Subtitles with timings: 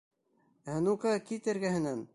[0.75, 2.05] Ә ну-ка, кит эргәһенән!